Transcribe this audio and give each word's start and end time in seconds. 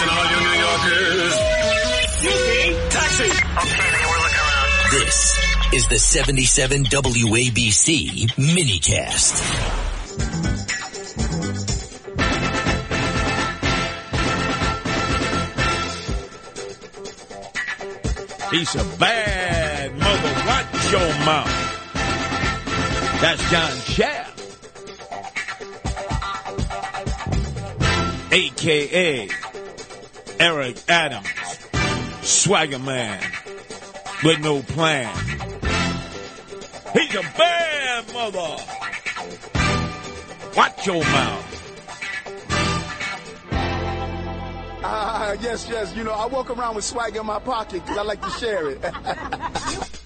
Listen, 0.00 0.16
all 0.16 0.24
you 0.30 0.40
New 0.40 0.56
Yorkers. 0.64 1.34
Taxi. 2.88 3.24
Okay, 3.24 3.88
then 3.92 4.04
we're 4.08 4.22
looking 4.22 4.40
around. 4.40 4.90
This 4.92 5.18
is 5.74 5.88
the 5.88 5.98
77 5.98 6.84
WABC 6.84 8.30
minicast. 8.38 9.34
He's 18.52 18.74
a 18.76 18.84
bad 18.98 19.98
mother. 19.98 20.32
Watch 20.46 20.92
your 20.92 21.14
mouth. 21.26 21.52
That's 23.20 23.50
John 23.50 23.76
Shaft. 23.80 24.40
AKA 28.32 29.39
Eric 30.40 30.78
Adams. 30.88 31.28
Swagger 32.22 32.78
man 32.78 33.22
with 34.24 34.40
no 34.40 34.62
plan. 34.62 35.14
He's 36.94 37.14
a 37.14 37.22
bad 37.36 38.12
mother. 38.12 38.56
Watch 40.56 40.86
your 40.86 41.04
mouth. 41.04 41.46
Ah, 44.82 45.32
yes, 45.40 45.68
yes. 45.68 45.94
You 45.94 46.04
know, 46.04 46.12
I 46.12 46.26
walk 46.26 46.48
around 46.50 46.74
with 46.74 46.84
swag 46.84 47.16
in 47.16 47.26
my 47.26 47.38
pocket 47.38 47.82
because 47.82 47.98
I 47.98 48.02
like 48.02 48.22
to 48.22 48.30
share 48.30 48.70
it. 48.70 48.80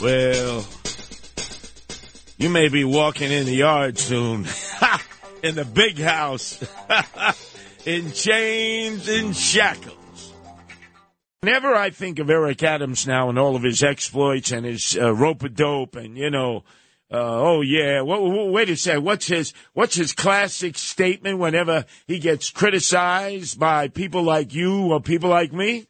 Well, 0.00 0.64
you 2.38 2.48
may 2.48 2.68
be 2.68 2.84
walking 2.84 3.30
in 3.30 3.44
the 3.44 3.54
yard 3.54 3.98
soon. 3.98 4.46
in 5.42 5.54
the 5.56 5.66
big 5.66 5.98
house. 5.98 6.58
in 7.86 8.12
chains 8.12 9.08
and 9.08 9.34
shackles. 9.34 10.32
Whenever 11.40 11.74
I 11.74 11.90
think 11.90 12.18
of 12.18 12.28
Eric 12.28 12.62
Adams 12.62 13.06
now 13.06 13.30
and 13.30 13.38
all 13.38 13.56
of 13.56 13.62
his 13.62 13.82
exploits 13.82 14.52
and 14.52 14.66
his 14.66 14.98
uh, 15.00 15.14
rope 15.14 15.42
a 15.42 15.48
dope 15.48 15.96
and, 15.96 16.16
you 16.16 16.30
know, 16.30 16.64
uh, 17.12 17.16
oh 17.16 17.60
yeah, 17.62 18.02
wait, 18.02 18.52
wait 18.52 18.70
a 18.70 18.76
second. 18.76 19.02
What's 19.02 19.26
his 19.26 19.52
what's 19.72 19.96
his 19.96 20.12
classic 20.12 20.78
statement 20.78 21.38
whenever 21.38 21.84
he 22.06 22.20
gets 22.20 22.50
criticized 22.50 23.58
by 23.58 23.88
people 23.88 24.22
like 24.22 24.54
you 24.54 24.92
or 24.92 25.00
people 25.00 25.28
like 25.28 25.52
me? 25.52 25.88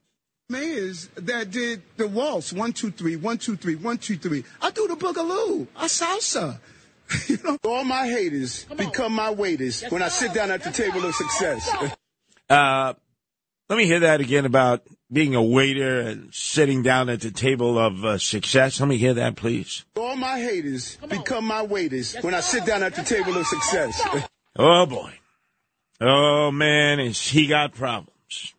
Mayors 0.48 1.08
that 1.16 1.50
did 1.50 1.82
the 1.96 2.08
waltz, 2.08 2.54
one, 2.54 2.72
two, 2.72 2.90
three, 2.90 3.16
one, 3.16 3.36
two, 3.36 3.56
three, 3.56 3.74
one, 3.74 3.98
two, 3.98 4.16
three. 4.16 4.44
I 4.62 4.70
do 4.70 4.88
the 4.88 4.96
boogaloo. 4.96 5.66
I 5.76 5.86
salsa. 5.86 6.58
You 7.28 7.38
know, 7.44 7.58
all 7.64 7.84
my 7.84 8.06
haters 8.06 8.64
become 8.76 9.12
my 9.12 9.30
waiters 9.30 9.82
when 9.90 10.02
I 10.02 10.08
sit 10.08 10.32
down 10.34 10.50
at 10.50 10.62
the 10.62 10.70
table 10.70 11.04
of 11.04 11.14
success. 11.14 11.70
Uh, 12.48 12.94
let 13.68 13.76
me 13.76 13.86
hear 13.86 14.00
that 14.00 14.20
again 14.20 14.44
about 14.46 14.82
being 15.12 15.34
a 15.34 15.42
waiter 15.42 16.00
and 16.00 16.32
sitting 16.34 16.82
down 16.82 17.08
at 17.08 17.20
the 17.20 17.30
table 17.30 17.78
of 17.78 18.04
uh, 18.04 18.18
success. 18.18 18.80
Let 18.80 18.88
me 18.88 18.96
hear 18.96 19.14
that, 19.14 19.36
please. 19.36 19.84
all 19.96 20.16
my 20.16 20.38
haters 20.40 20.96
become 21.08 21.44
my 21.44 21.62
waiters 21.62 22.14
when 22.20 22.34
I 22.34 22.40
sit 22.40 22.64
down 22.64 22.82
at 22.82 22.94
the 22.94 23.02
table 23.02 23.36
of 23.36 23.46
success. 23.46 24.00
Oh 24.56 24.84
boy. 24.84 25.12
Oh 26.00 26.50
man, 26.50 26.98
is 26.98 27.20
he 27.28 27.46
got 27.46 27.72
problems. 27.72 28.52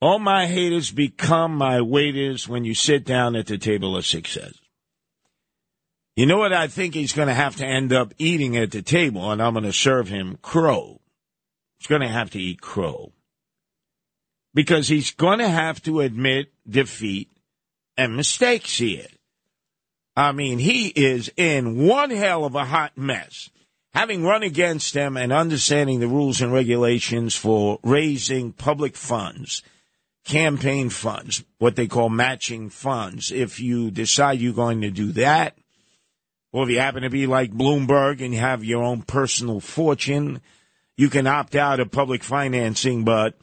All 0.00 0.18
my 0.18 0.46
haters 0.46 0.90
become 0.90 1.54
my 1.54 1.80
waiters 1.80 2.48
when 2.48 2.64
you 2.64 2.74
sit 2.74 3.04
down 3.04 3.36
at 3.36 3.46
the 3.46 3.56
table 3.58 3.96
of 3.96 4.04
success. 4.04 4.52
You 6.14 6.26
know 6.26 6.38
what 6.38 6.52
I 6.52 6.66
think 6.66 6.94
he's 6.94 7.14
going 7.14 7.28
to 7.28 7.34
have 7.34 7.56
to 7.56 7.66
end 7.66 7.92
up 7.92 8.12
eating 8.18 8.56
at 8.56 8.70
the 8.70 8.82
table, 8.82 9.30
and 9.30 9.42
I'm 9.42 9.54
going 9.54 9.64
to 9.64 9.72
serve 9.72 10.08
him 10.08 10.38
crow. 10.42 11.00
He's 11.78 11.86
going 11.86 12.02
to 12.02 12.08
have 12.08 12.30
to 12.30 12.40
eat 12.40 12.60
crow. 12.60 13.12
Because 14.52 14.88
he's 14.88 15.10
going 15.12 15.38
to 15.38 15.48
have 15.48 15.82
to 15.84 16.00
admit 16.00 16.52
defeat 16.68 17.30
and 17.96 18.14
mistakes 18.14 18.76
here. 18.76 19.06
I 20.14 20.32
mean, 20.32 20.58
he 20.58 20.88
is 20.88 21.30
in 21.38 21.86
one 21.86 22.10
hell 22.10 22.44
of 22.44 22.54
a 22.54 22.66
hot 22.66 22.98
mess. 22.98 23.48
Having 23.94 24.24
run 24.24 24.42
against 24.42 24.92
them 24.92 25.16
and 25.16 25.32
understanding 25.32 26.00
the 26.00 26.08
rules 26.08 26.42
and 26.42 26.52
regulations 26.52 27.34
for 27.34 27.78
raising 27.82 28.52
public 28.52 28.96
funds, 28.96 29.62
campaign 30.24 30.90
funds, 30.90 31.44
what 31.58 31.76
they 31.76 31.86
call 31.86 32.10
matching 32.10 32.68
funds, 32.68 33.30
if 33.30 33.60
you 33.60 33.90
decide 33.90 34.40
you're 34.40 34.52
going 34.52 34.82
to 34.82 34.90
do 34.90 35.12
that, 35.12 35.56
or 36.52 36.64
if 36.64 36.70
you 36.70 36.78
happen 36.78 37.02
to 37.02 37.10
be 37.10 37.26
like 37.26 37.52
Bloomberg 37.52 38.22
and 38.22 38.34
you 38.34 38.40
have 38.40 38.62
your 38.62 38.82
own 38.82 39.02
personal 39.02 39.60
fortune, 39.60 40.40
you 40.96 41.08
can 41.08 41.26
opt 41.26 41.54
out 41.54 41.80
of 41.80 41.90
public 41.90 42.22
financing, 42.22 43.04
but 43.04 43.38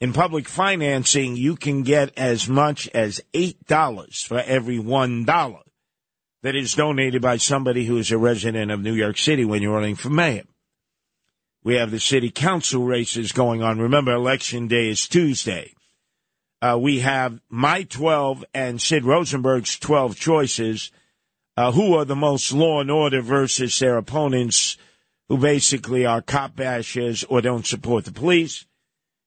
in 0.00 0.12
public 0.12 0.48
financing, 0.48 1.36
you 1.36 1.56
can 1.56 1.82
get 1.82 2.16
as 2.16 2.48
much 2.48 2.88
as 2.94 3.20
$8 3.32 4.26
for 4.26 4.40
every 4.40 4.78
$1 4.78 5.58
that 6.42 6.54
is 6.54 6.74
donated 6.74 7.22
by 7.22 7.38
somebody 7.38 7.86
who 7.86 7.96
is 7.96 8.12
a 8.12 8.18
resident 8.18 8.70
of 8.70 8.80
New 8.80 8.92
York 8.92 9.16
City 9.18 9.44
when 9.44 9.62
you're 9.62 9.74
running 9.74 9.96
for 9.96 10.10
mayor. 10.10 10.44
We 11.64 11.76
have 11.76 11.90
the 11.90 11.98
city 11.98 12.30
council 12.30 12.84
races 12.84 13.32
going 13.32 13.62
on. 13.62 13.78
Remember, 13.78 14.12
election 14.12 14.68
day 14.68 14.90
is 14.90 15.08
Tuesday. 15.08 15.72
Uh, 16.60 16.78
we 16.78 17.00
have 17.00 17.40
my 17.48 17.84
12 17.84 18.44
and 18.52 18.80
Sid 18.80 19.04
Rosenberg's 19.04 19.78
12 19.78 20.16
choices. 20.16 20.92
Uh, 21.56 21.70
who 21.70 21.94
are 21.94 22.04
the 22.04 22.16
most 22.16 22.52
law 22.52 22.80
and 22.80 22.90
order 22.90 23.20
versus 23.20 23.78
their 23.78 23.96
opponents 23.96 24.76
who 25.28 25.38
basically 25.38 26.04
are 26.04 26.20
cop 26.20 26.56
bashers 26.56 27.24
or 27.28 27.40
don't 27.40 27.66
support 27.66 28.04
the 28.04 28.12
police. 28.12 28.66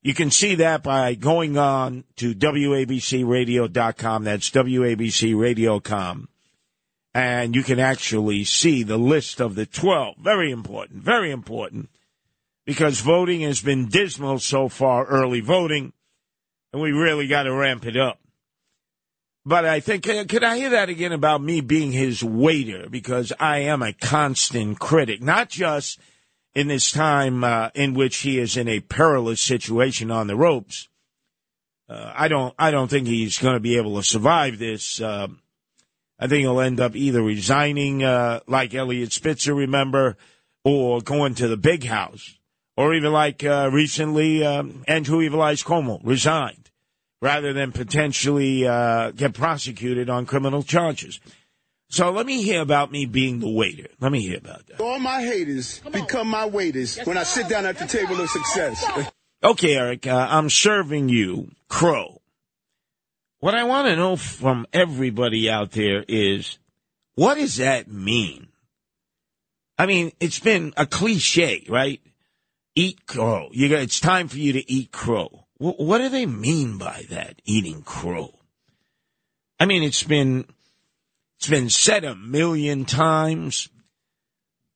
You 0.02 0.14
can 0.14 0.32
see 0.32 0.56
that 0.56 0.84
by 0.84 1.16
going 1.16 1.58
on 1.58 2.04
to 2.18 2.34
WABCRadio.com. 2.34 4.24
That's 4.24 4.50
WABCRadio.com. 4.50 6.30
And 7.14 7.56
you 7.56 7.64
can 7.64 7.80
actually 7.80 8.44
see 8.44 8.84
the 8.84 8.98
list 8.98 9.42
of 9.42 9.56
the 9.56 9.66
12. 9.66 10.18
Very 10.18 10.52
important, 10.52 11.02
very 11.02 11.32
important, 11.32 11.90
because 12.66 13.00
voting 13.00 13.42
has 13.42 13.62
been 13.62 13.88
dismal 13.88 14.38
so 14.40 14.70
far, 14.70 15.06
early 15.06 15.40
voting, 15.40 15.94
and 16.72 16.82
we 16.82 16.92
really 16.92 17.28
got 17.28 17.44
to 17.44 17.54
ramp 17.54 17.88
it 17.88 17.98
up. 17.98 18.20
But 19.48 19.64
I 19.64 19.80
think, 19.80 20.04
could 20.04 20.44
I 20.44 20.58
hear 20.58 20.72
that 20.72 20.90
again 20.90 21.14
about 21.14 21.42
me 21.42 21.62
being 21.62 21.94
his 21.94 22.22
waiter? 22.22 22.90
Because 22.90 23.32
I 23.40 23.60
am 23.60 23.82
a 23.82 23.94
constant 23.94 24.78
critic, 24.78 25.22
not 25.22 25.48
just 25.48 26.02
in 26.54 26.68
this 26.68 26.92
time 26.92 27.46
uh, 27.46 27.70
in 27.74 27.94
which 27.94 28.18
he 28.18 28.40
is 28.40 28.58
in 28.58 28.68
a 28.68 28.82
perilous 28.82 29.40
situation 29.40 30.12
on 30.12 30.28
the 30.28 30.36
ropes. 30.36 30.90
Uh, 31.88 32.12
I 32.14 32.28
don't, 32.28 32.54
I 32.60 32.72
don't 32.72 32.90
think 32.90 33.08
he's 33.08 33.38
going 33.38 33.54
to 33.54 33.62
be 33.62 33.78
able 33.78 33.96
to 33.96 34.04
survive 34.04 34.60
this. 34.60 35.00
Uh, 35.00 35.30
I 36.20 36.28
think 36.28 36.42
he'll 36.42 36.60
end 36.60 36.82
up 36.82 36.94
either 36.94 37.24
resigning, 37.24 38.04
uh, 38.04 38.42
like 38.48 38.74
Eliot 38.74 39.14
Spitzer, 39.14 39.56
remember, 39.56 40.18
or 40.66 41.00
going 41.00 41.36
to 41.36 41.48
the 41.48 41.56
big 41.56 41.86
house, 41.86 42.38
or 42.76 42.94
even 42.94 43.14
like 43.14 43.46
uh, 43.46 43.70
recently, 43.72 44.46
um, 44.46 44.84
Andrew 44.90 45.22
Evil 45.22 45.42
Eyes 45.42 45.64
Cuomo 45.64 46.02
resigned 46.04 46.67
rather 47.22 47.54
than 47.54 47.72
potentially 47.72 48.68
uh, 48.68 49.12
get 49.12 49.34
prosecuted 49.34 50.10
on 50.10 50.26
criminal 50.26 50.64
charges. 50.64 51.20
So 51.90 52.12
let 52.12 52.26
me 52.26 52.44
hear 52.44 52.62
about 52.62 52.92
me 52.92 53.06
being 53.06 53.40
the 53.40 53.50
waiter. 53.50 53.88
Let 54.00 54.12
me 54.12 54.20
hear 54.22 54.38
about 54.38 54.68
that. 54.68 54.82
all 54.82 55.00
my 55.00 55.22
haters 55.22 55.80
become 55.92 56.28
my 56.28 56.46
waiters 56.46 56.98
when 57.06 57.18
I 57.18 57.24
sit 57.24 57.48
down 57.48 57.66
at 57.66 57.78
the 57.80 57.88
table 57.88 58.20
of 58.20 58.30
success. 58.30 58.86
Okay, 59.44 59.76
Eric, 59.76 60.08
uh, 60.08 60.28
I'm 60.32 60.50
serving 60.50 61.10
you 61.10 61.52
crow. 61.70 62.22
What 63.40 63.54
I 63.54 63.66
want 63.66 63.88
to 63.88 63.96
know 63.96 64.16
from 64.16 64.66
everybody 64.74 65.48
out 65.48 65.74
there 65.74 66.04
is, 66.08 66.58
what 67.14 67.36
does 67.36 67.58
that 67.58 67.88
mean? 67.88 68.48
I 69.78 69.86
mean, 69.86 70.12
it's 70.20 70.40
been 70.40 70.74
a 70.76 70.88
cliche, 70.88 71.64
right? 71.70 72.02
Eat 72.74 73.06
crow. 73.06 73.50
You 73.52 73.70
got, 73.70 73.82
it's 73.82 74.00
time 74.00 74.28
for 74.28 74.40
you 74.40 74.54
to 74.54 74.72
eat 74.72 74.92
crow. 74.92 75.46
Wh- 75.58 75.80
What 75.80 76.00
do 76.00 76.10
they 76.10 76.26
mean 76.26 76.78
by 76.78 77.06
that? 77.10 77.42
Eating 77.46 77.82
crow. 77.84 78.34
I 79.60 79.66
mean, 79.66 79.84
it's 79.84 80.04
been 80.04 80.46
it's 81.38 81.50
been 81.50 81.70
said 81.70 82.04
a 82.04 82.16
million 82.16 82.86
times. 82.86 83.70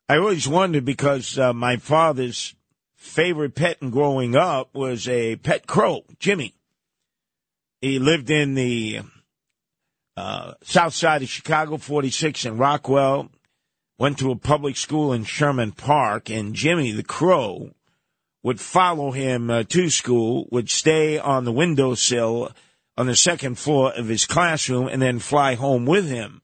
I 0.10 0.18
always 0.18 0.48
wondered 0.48 0.86
because 0.86 1.40
uh, 1.40 1.54
my 1.54 1.78
father's 1.78 2.54
favorite 2.96 3.56
pet 3.56 3.78
in 3.82 3.90
growing 3.90 4.36
up 4.36 4.76
was 4.76 5.08
a 5.08 5.38
pet 5.38 5.66
crow, 5.68 6.04
Jimmy. 6.20 6.54
He 7.80 7.98
lived 7.98 8.30
in 8.30 8.54
the 8.54 9.00
uh, 10.18 10.54
south 10.64 10.94
side 10.94 11.24
of 11.24 11.30
Chicago, 11.30 11.78
46 11.78 12.46
in 12.46 12.58
Rockwell. 12.58 13.30
Went 13.98 14.20
to 14.20 14.32
a 14.32 14.36
public 14.36 14.78
school 14.78 15.14
in 15.14 15.24
Sherman 15.24 15.72
Park, 15.72 16.30
and 16.30 16.54
Jimmy 16.56 16.92
the 16.92 17.04
crow 17.04 17.72
would 18.44 18.60
follow 18.60 19.12
him 19.12 19.50
uh, 19.50 19.64
to 19.64 19.90
school, 19.90 20.48
would 20.52 20.70
stay 20.70 21.18
on 21.18 21.46
the 21.46 21.52
windowsill 21.52 22.52
on 22.98 23.08
the 23.08 23.16
second 23.16 23.58
floor 23.58 23.92
of 23.94 24.08
his 24.08 24.26
classroom, 24.26 24.88
and 24.88 25.02
then 25.02 25.20
fly 25.20 25.56
home 25.56 25.86
with 25.86 26.10
him 26.10 26.42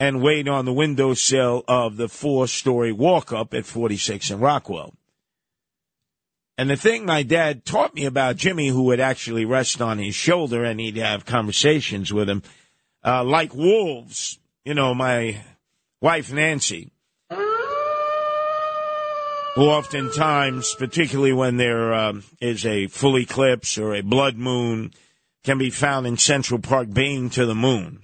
and 0.00 0.22
wait 0.22 0.48
on 0.48 0.64
the 0.64 0.72
windowsill 0.72 1.64
of 1.68 1.96
the 1.96 2.08
four 2.08 2.48
story 2.48 2.92
walk 2.92 3.32
up 3.32 3.54
at 3.54 3.64
46 3.64 4.30
in 4.30 4.40
Rockwell. 4.40 4.94
And 6.56 6.70
the 6.70 6.76
thing 6.76 7.04
my 7.04 7.22
dad 7.22 7.64
taught 7.64 7.94
me 7.94 8.04
about 8.04 8.36
Jimmy, 8.36 8.68
who 8.68 8.84
would 8.84 9.00
actually 9.00 9.44
rest 9.44 9.80
on 9.80 9.98
his 9.98 10.14
shoulder 10.14 10.64
and 10.64 10.78
he'd 10.78 10.96
have 10.96 11.24
conversations 11.24 12.12
with 12.12 12.28
him, 12.28 12.42
uh, 13.04 13.24
like 13.24 13.54
wolves, 13.54 14.38
you 14.64 14.74
know, 14.74 14.94
my 14.94 15.40
wife 16.00 16.32
Nancy, 16.32 16.92
who 19.54 19.62
oftentimes, 19.62 20.74
particularly 20.78 21.32
when 21.32 21.56
there 21.56 21.94
um, 21.94 22.24
is 22.40 22.66
a 22.66 22.88
full 22.88 23.16
eclipse 23.16 23.78
or 23.78 23.94
a 23.94 24.00
blood 24.00 24.36
moon, 24.36 24.92
can 25.44 25.58
be 25.58 25.70
found 25.70 26.06
in 26.06 26.16
Central 26.16 26.58
Park 26.58 26.92
baying 26.92 27.30
to 27.30 27.46
the 27.46 27.54
moon. 27.54 28.00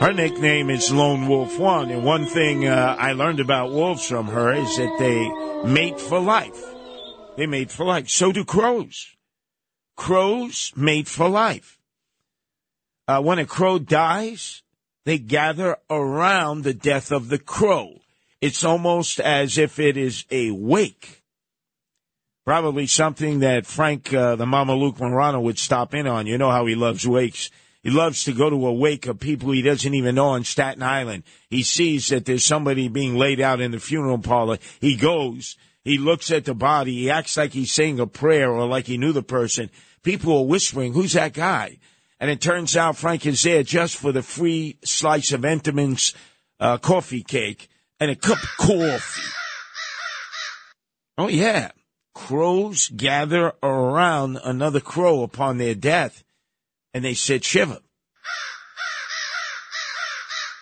Her 0.00 0.12
nickname 0.12 0.68
is 0.68 0.92
Lone 0.92 1.28
Wolf 1.28 1.58
One, 1.58 1.90
and 1.90 2.04
one 2.04 2.26
thing 2.26 2.66
uh, 2.66 2.96
I 2.98 3.12
learned 3.12 3.40
about 3.40 3.70
wolves 3.70 4.06
from 4.06 4.26
her 4.26 4.52
is 4.52 4.76
that 4.76 4.96
they 4.98 5.70
mate 5.70 5.98
for 5.98 6.20
life. 6.20 6.62
They 7.36 7.46
mate 7.46 7.70
for 7.70 7.86
life. 7.86 8.10
So 8.10 8.32
do 8.32 8.44
crows. 8.44 9.16
Crows 9.96 10.72
mate 10.76 11.08
for 11.08 11.28
life. 11.28 11.78
Uh, 13.08 13.22
when 13.22 13.38
a 13.38 13.46
crow 13.46 13.78
dies, 13.78 14.62
they 15.04 15.18
gather 15.18 15.76
around 15.88 16.64
the 16.64 16.74
death 16.74 17.12
of 17.12 17.28
the 17.28 17.38
crow. 17.38 18.00
It's 18.44 18.62
almost 18.62 19.20
as 19.20 19.56
if 19.56 19.78
it 19.78 19.96
is 19.96 20.26
a 20.30 20.50
wake. 20.50 21.22
Probably 22.44 22.86
something 22.86 23.38
that 23.38 23.64
Frank, 23.64 24.12
uh, 24.12 24.36
the 24.36 24.44
Mama 24.44 24.74
Luke 24.74 25.00
Morano 25.00 25.40
would 25.40 25.58
stop 25.58 25.94
in 25.94 26.06
on. 26.06 26.26
You 26.26 26.36
know 26.36 26.50
how 26.50 26.66
he 26.66 26.74
loves 26.74 27.08
wakes. 27.08 27.48
He 27.82 27.88
loves 27.88 28.22
to 28.24 28.34
go 28.34 28.50
to 28.50 28.66
a 28.66 28.72
wake 28.74 29.06
of 29.06 29.18
people 29.18 29.52
he 29.52 29.62
doesn't 29.62 29.94
even 29.94 30.16
know 30.16 30.26
on 30.26 30.44
Staten 30.44 30.82
Island. 30.82 31.22
He 31.48 31.62
sees 31.62 32.08
that 32.08 32.26
there's 32.26 32.44
somebody 32.44 32.88
being 32.88 33.16
laid 33.16 33.40
out 33.40 33.62
in 33.62 33.70
the 33.70 33.80
funeral 33.80 34.18
parlor. 34.18 34.58
He 34.78 34.94
goes, 34.94 35.56
he 35.82 35.96
looks 35.96 36.30
at 36.30 36.44
the 36.44 36.52
body, 36.52 36.92
he 36.92 37.10
acts 37.10 37.38
like 37.38 37.54
he's 37.54 37.72
saying 37.72 37.98
a 37.98 38.06
prayer 38.06 38.50
or 38.50 38.66
like 38.66 38.86
he 38.86 38.98
knew 38.98 39.14
the 39.14 39.22
person. 39.22 39.70
People 40.02 40.36
are 40.36 40.46
whispering, 40.46 40.92
who's 40.92 41.14
that 41.14 41.32
guy? 41.32 41.78
And 42.20 42.30
it 42.30 42.42
turns 42.42 42.76
out 42.76 42.98
Frank 42.98 43.24
is 43.24 43.42
there 43.42 43.62
just 43.62 43.96
for 43.96 44.12
the 44.12 44.22
free 44.22 44.76
slice 44.84 45.32
of 45.32 45.40
Entenmann's 45.40 46.12
uh, 46.60 46.76
coffee 46.76 47.22
cake 47.22 47.70
and 48.04 48.12
a 48.12 48.16
cup 48.16 48.42
of 48.42 48.50
coffee. 48.58 49.32
Oh, 51.16 51.28
yeah. 51.28 51.70
Crows 52.14 52.88
gather 52.88 53.54
around 53.62 54.38
another 54.44 54.80
crow 54.80 55.22
upon 55.22 55.56
their 55.56 55.74
death 55.74 56.22
and 56.92 57.02
they 57.02 57.14
sit 57.14 57.44
shiva. 57.44 57.80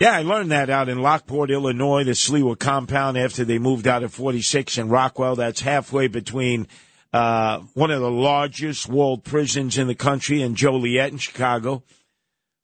Yeah, 0.00 0.12
I 0.12 0.22
learned 0.22 0.52
that 0.52 0.70
out 0.70 0.88
in 0.88 1.02
Lockport, 1.02 1.50
Illinois, 1.50 2.04
the 2.04 2.12
Sliwa 2.12 2.56
compound 2.56 3.18
after 3.18 3.44
they 3.44 3.58
moved 3.58 3.88
out 3.88 4.04
of 4.04 4.14
46 4.14 4.78
in 4.78 4.88
Rockwell. 4.88 5.34
That's 5.34 5.60
halfway 5.60 6.06
between 6.06 6.68
uh, 7.12 7.58
one 7.74 7.90
of 7.90 8.00
the 8.00 8.10
largest 8.10 8.88
walled 8.88 9.24
prisons 9.24 9.78
in 9.78 9.88
the 9.88 9.94
country 9.96 10.42
and 10.42 10.56
Joliet 10.56 11.10
in 11.10 11.18
Chicago. 11.18 11.82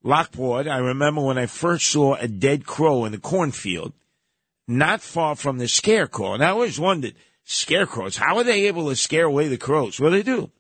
Lockport, 0.05 0.69
I 0.69 0.79
remember 0.79 1.21
when 1.21 1.39
I 1.39 1.47
first 1.47 1.89
saw 1.89 2.15
a 2.15 2.29
dead 2.29 2.65
crow 2.65 3.05
in 3.05 3.13
the 3.13 3.19
cornfield, 3.19 3.93
not 4.69 5.01
far 5.01 5.35
from 5.35 5.59
the 5.59 5.67
scarecrow. 5.67 6.35
And 6.35 6.45
I 6.45 6.51
always 6.51 6.79
wondered, 6.79 7.15
scarecrows, 7.45 8.19
how 8.19 8.37
are 8.37 8.45
they 8.45 8.67
able 8.67 8.89
to 8.91 8.97
scare 8.97 9.25
away 9.25 9.49
the 9.49 9.57
crows? 9.57 9.99
Well, 9.99 10.11
they 10.11 10.23
do. 10.23 10.51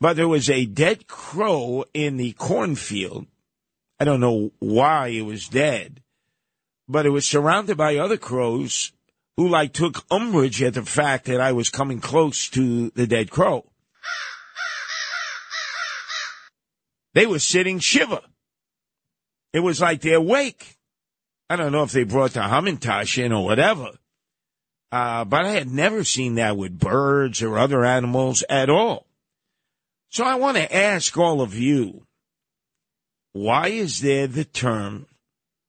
But 0.00 0.16
there 0.16 0.28
was 0.28 0.50
a 0.50 0.66
dead 0.66 1.06
crow 1.06 1.84
in 1.94 2.18
the 2.18 2.32
cornfield. 2.32 3.26
I 3.98 4.04
don't 4.04 4.20
know 4.20 4.52
why 4.58 5.08
it 5.08 5.22
was 5.22 5.48
dead, 5.48 6.02
but 6.86 7.06
it 7.06 7.10
was 7.10 7.26
surrounded 7.26 7.76
by 7.76 7.96
other 7.96 8.18
crows 8.18 8.92
who 9.36 9.48
like 9.48 9.72
took 9.72 10.04
umbrage 10.10 10.62
at 10.62 10.74
the 10.74 10.82
fact 10.82 11.24
that 11.24 11.40
I 11.40 11.52
was 11.52 11.70
coming 11.70 12.00
close 12.00 12.48
to 12.50 12.90
the 12.90 13.06
dead 13.06 13.30
crow. 13.30 13.64
They 17.14 17.26
were 17.26 17.38
sitting 17.38 17.78
shiva. 17.78 18.22
It 19.52 19.60
was 19.60 19.80
like 19.80 20.00
they're 20.00 20.16
awake. 20.16 20.73
I 21.54 21.56
don't 21.56 21.70
know 21.70 21.84
if 21.84 21.92
they 21.92 22.02
brought 22.02 22.32
the 22.32 22.40
Hamantash 22.40 23.22
in 23.22 23.32
or 23.32 23.44
whatever. 23.44 23.90
Uh, 24.90 25.24
but 25.24 25.44
I 25.44 25.50
had 25.50 25.70
never 25.70 26.02
seen 26.02 26.34
that 26.34 26.56
with 26.56 26.80
birds 26.80 27.42
or 27.42 27.56
other 27.56 27.84
animals 27.84 28.42
at 28.48 28.68
all. 28.68 29.06
So 30.10 30.24
I 30.24 30.34
want 30.34 30.56
to 30.56 30.74
ask 30.74 31.16
all 31.16 31.40
of 31.40 31.54
you, 31.54 32.06
why 33.32 33.68
is 33.68 34.00
there 34.00 34.26
the 34.26 34.44
term 34.44 35.06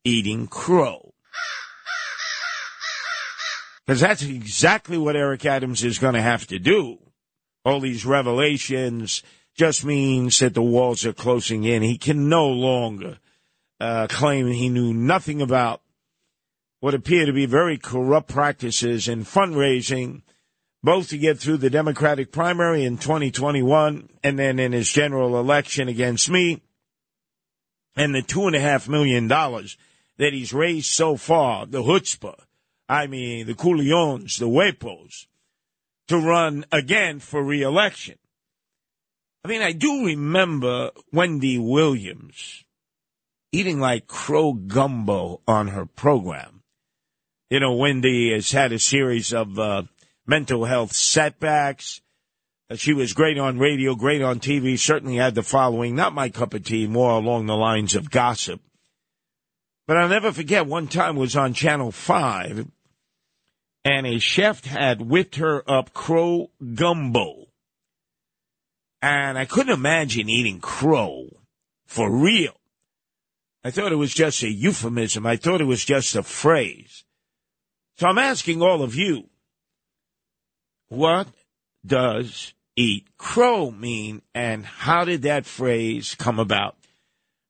eating 0.04 0.48
crow? 0.48 1.14
Because 3.86 4.00
that's 4.00 4.24
exactly 4.24 4.98
what 4.98 5.16
Eric 5.16 5.46
Adams 5.46 5.84
is 5.84 6.00
going 6.00 6.16
to 6.16 6.22
have 6.22 6.48
to 6.48 6.58
do. 6.58 6.98
All 7.64 7.80
these 7.80 8.08
revelations 8.08 9.22
just 9.56 9.86
means 9.86 10.40
that 10.40 10.56
the 10.56 10.64
walls 10.64 11.06
are 11.06 11.14
closing 11.14 11.64
in. 11.64 11.84
He 11.84 12.00
can 12.00 12.28
no 12.28 12.48
longer 12.48 13.20
uh, 13.80 14.07
he 14.07 14.69
knew 14.69 14.94
nothing 14.94 15.42
about 15.42 15.81
what 16.80 16.94
appear 16.94 17.25
to 17.25 17.33
be 17.33 17.45
very 17.45 17.77
corrupt 17.77 18.30
practices 18.30 19.07
in 19.07 19.25
fundraising, 19.25 20.22
both 20.83 21.10
to 21.10 21.18
get 21.18 21.39
through 21.39 21.57
the 21.57 21.69
Democratic 21.69 22.31
primary 22.31 22.83
in 22.83 22.98
2021 22.98 24.10
and 24.24 24.38
then 24.38 24.60
in 24.60 24.72
his 24.72 24.89
general 24.89 25.39
election 25.39 25.88
against 25.88 26.30
me, 26.30 26.62
and 27.95 28.13
the 28.13 28.22
two 28.22 28.45
and 28.45 28.56
a 28.56 28.60
half 28.60 28.88
million 28.88 29.27
dollars 29.27 29.77
that 30.18 30.33
he's 30.33 30.54
raised 30.54 30.88
so 30.88 31.18
far, 31.18 31.66
the 31.66 31.81
chutzpah, 31.81 32.39
I 32.88 33.07
mean, 33.07 33.48
the 33.48 33.56
Coolions, 33.56 34.38
the 34.38 34.48
Huepos, 34.48 35.27
to 36.07 36.18
run 36.18 36.66
again 36.72 37.19
for 37.19 37.44
reelection. 37.44 38.18
I 39.44 39.48
mean, 39.48 39.62
I 39.62 39.72
do 39.72 40.06
remember 40.06 40.92
Wendy 41.12 41.57
Williams 41.57 42.65
eating 43.52 43.80
like 43.80 44.08
crow 44.08 44.54
gumbo 44.54 45.42
on 45.48 45.70
her 45.70 45.86
program. 45.86 46.64
You 47.50 47.60
know, 47.60 47.76
Wendy 47.76 48.34
has 48.34 48.52
had 48.52 48.72
a 48.72 48.80
series 48.80 49.34
of 49.34 49.58
uh, 49.60 49.84
mental 50.26 50.66
health 50.66 50.94
setbacks. 50.94 52.02
Uh, 52.70 52.76
she 52.76 52.94
was 52.94 53.14
great 53.14 53.38
on 53.38 53.60
radio, 53.60 53.96
great 53.96 54.22
on 54.22 54.40
TV, 54.40 54.78
certainly 54.78 55.18
had 55.18 55.36
the 55.36 55.44
following. 55.44 55.96
Not 55.96 56.14
my 56.14 56.30
cup 56.30 56.54
of 56.54 56.64
tea, 56.64 56.88
more 56.88 57.12
along 57.12 57.46
the 57.46 57.56
lines 57.56 57.96
of 57.96 58.10
gossip. 58.10 58.62
But 59.88 59.98
I'll 59.98 60.10
never 60.10 60.32
forget 60.32 60.66
one 60.66 60.88
time 60.88 61.16
was 61.16 61.36
on 61.36 61.54
Channel 61.54 61.92
5 61.92 62.68
and 63.86 64.08
a 64.08 64.18
chef 64.18 64.66
had 64.66 65.00
whipped 65.00 65.36
her 65.36 65.64
up 65.70 65.94
crow 65.94 66.50
gumbo. 66.74 67.46
And 69.02 69.38
I 69.38 69.46
couldn't 69.46 69.74
imagine 69.74 70.28
eating 70.28 70.60
crow 70.60 71.28
for 71.86 72.12
real. 72.12 72.56
I 73.65 73.72
thought 73.72 73.91
it 73.91 73.95
was 73.95 74.13
just 74.13 74.43
a 74.43 74.48
euphemism. 74.48 75.25
I 75.25 75.38
thought 75.38 75.60
it 75.60 75.65
was 75.65 75.84
just 75.84 76.15
a 76.15 76.22
phrase. 76.22 77.03
So 77.98 78.05
I'm 78.05 78.19
asking 78.19 78.62
all 78.62 78.84
of 78.84 78.93
you, 78.93 79.27
what 80.88 81.27
does 81.84 82.53
eat 82.75 83.07
crow 83.17 83.72
mean 83.72 84.22
and 84.36 84.63
how 84.63 85.03
did 85.03 85.24
that 85.24 85.48
phrase 85.48 86.13
come 86.13 86.38
about? 86.38 86.75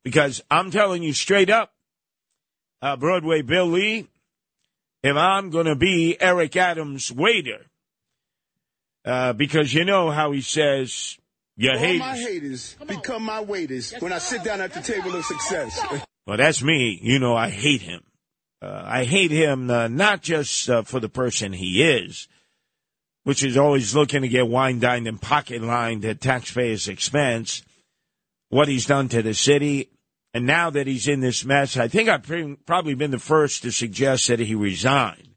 Because 0.05 0.41
I'm 0.50 0.72
telling 0.72 1.03
you 1.03 1.12
straight 1.12 1.50
up, 1.50 1.74
uh, 2.81 2.95
Broadway 2.95 3.41
Bill 3.41 3.65
Lee, 3.65 4.07
if 5.03 5.17
I'm 5.17 5.50
going 5.50 5.65
to 5.65 5.75
be 5.75 6.15
Eric 6.22 6.55
Adams' 6.55 7.12
waiter, 7.12 7.65
uh, 9.03 9.34
because 9.34 9.74
you 9.74 9.84
know 9.84 10.12
how 10.12 10.31
he 10.31 10.39
says, 10.39 11.17
you 11.58 11.72
All 11.72 11.78
hate 11.78 12.00
my 12.00 12.18
haters 12.18 12.76
become 12.86 13.24
my 13.24 13.42
waiters 13.42 13.94
when 14.00 14.12
I 14.12 14.18
sit 14.18 14.44
down 14.44 14.62
at 14.62 14.74
the 14.74 14.82
table 14.82 15.16
of 15.16 15.24
success. 15.24 15.80
Well, 16.28 16.38
that's 16.38 16.62
me. 16.62 17.00
You 17.02 17.20
know, 17.20 17.36
I 17.36 17.50
hate 17.50 17.82
him. 17.82 18.02
Uh, 18.62 18.82
I 18.84 19.04
hate 19.04 19.32
him 19.32 19.70
uh, 19.70 19.88
not 19.88 20.22
just 20.22 20.70
uh, 20.70 20.82
for 20.84 21.00
the 21.00 21.10
person 21.10 21.54
he 21.54 21.84
is, 21.84 22.28
which 23.24 23.44
is 23.44 23.58
always 23.58 23.96
looking 23.96 24.24
to 24.24 24.28
get 24.28 24.48
wine 24.48 24.80
dined 24.80 25.08
and 25.08 25.22
pocket 25.22 25.62
lined 25.62 26.04
at 26.04 26.22
taxpayers' 26.22 26.88
expense, 26.88 27.62
what 28.50 28.68
he's 28.68 28.86
done 28.86 29.08
to 29.10 29.22
the 29.22 29.34
city. 29.34 29.90
And 30.34 30.46
now 30.46 30.70
that 30.72 30.88
he's 30.88 31.08
in 31.08 31.22
this 31.22 31.46
mess, 31.46 31.78
I 31.78 31.88
think 31.88 32.10
I've 32.10 32.24
pre- 32.24 32.58
probably 32.66 32.96
been 32.96 33.12
the 33.12 33.20
first 33.20 33.62
to 33.62 33.72
suggest 33.72 34.28
that 34.28 34.40
he 34.40 34.56
resign. 34.56 35.35